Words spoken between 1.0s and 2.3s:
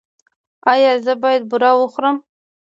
زه باید بوره وخورم؟